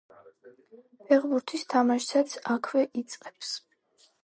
[1.09, 3.55] ფეხბურთის თამაშსაც აქვე იწყებს.